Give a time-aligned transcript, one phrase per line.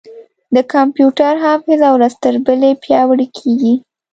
[0.55, 3.73] د کمپیوټر حافظه ورځ تر بلې پیاوړې کېږي.